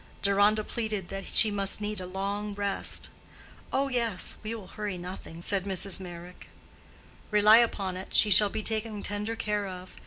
[0.23, 3.11] Deronda pleaded that she must need a long rest.
[3.71, 5.99] "Oh, yes; we will hurry nothing," said Mrs.
[5.99, 6.47] Meyrick.
[7.29, 9.95] "Rely upon it, she shall be taken tender care of.